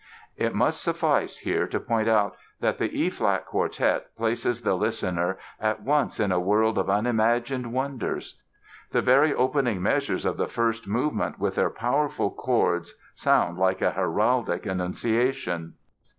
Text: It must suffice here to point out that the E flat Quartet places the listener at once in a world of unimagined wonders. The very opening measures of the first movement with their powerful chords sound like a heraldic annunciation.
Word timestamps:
It 0.35 0.55
must 0.55 0.81
suffice 0.81 1.37
here 1.37 1.67
to 1.67 1.79
point 1.79 2.07
out 2.07 2.35
that 2.59 2.79
the 2.79 2.85
E 2.91 3.11
flat 3.11 3.45
Quartet 3.45 4.15
places 4.17 4.63
the 4.63 4.73
listener 4.73 5.37
at 5.59 5.83
once 5.83 6.19
in 6.19 6.31
a 6.31 6.39
world 6.39 6.79
of 6.79 6.89
unimagined 6.89 7.71
wonders. 7.71 8.41
The 8.93 9.03
very 9.03 9.31
opening 9.31 9.79
measures 9.79 10.25
of 10.25 10.37
the 10.37 10.47
first 10.47 10.87
movement 10.87 11.37
with 11.37 11.53
their 11.53 11.69
powerful 11.69 12.31
chords 12.31 12.95
sound 13.13 13.59
like 13.59 13.83
a 13.83 13.91
heraldic 13.91 14.65
annunciation. 14.65 15.75